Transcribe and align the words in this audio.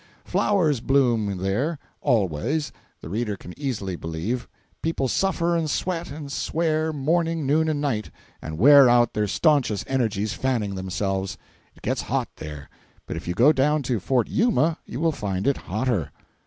Flowers 0.25 0.79
bloom 0.79 1.37
there, 1.37 1.77
always, 2.01 2.71
the 3.01 3.07
reader 3.07 3.37
can 3.37 3.53
easily 3.55 3.95
believe—people 3.95 5.07
suffer 5.07 5.55
and 5.55 5.69
sweat, 5.69 6.09
and 6.09 6.31
swear, 6.31 6.91
morning, 6.91 7.45
noon 7.45 7.67
and 7.69 7.81
night, 7.81 8.09
and 8.41 8.57
wear 8.57 8.89
out 8.89 9.13
their 9.13 9.27
stanchest 9.27 9.83
energies 9.85 10.33
fanning 10.33 10.73
themselves. 10.73 11.37
It 11.75 11.83
gets 11.83 12.01
hot 12.01 12.29
there, 12.37 12.67
but 13.05 13.15
if 13.15 13.27
you 13.27 13.35
go 13.35 13.53
down 13.53 13.83
to 13.83 13.99
Fort 13.99 14.27
Yuma 14.27 14.79
you 14.87 14.99
will 14.99 15.11
find 15.11 15.45
it 15.45 15.57
hotter. 15.57 16.09